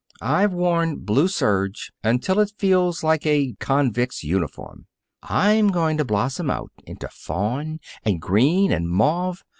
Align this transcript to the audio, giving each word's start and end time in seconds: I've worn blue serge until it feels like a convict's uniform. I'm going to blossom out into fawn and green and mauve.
I've 0.23 0.51
worn 0.51 0.95
blue 0.95 1.27
serge 1.27 1.91
until 2.03 2.39
it 2.39 2.53
feels 2.57 3.03
like 3.03 3.23
a 3.27 3.53
convict's 3.59 4.23
uniform. 4.23 4.87
I'm 5.21 5.67
going 5.67 5.97
to 5.97 6.05
blossom 6.05 6.49
out 6.49 6.71
into 6.87 7.07
fawn 7.07 7.79
and 8.03 8.19
green 8.19 8.71
and 8.71 8.89
mauve. 8.89 9.43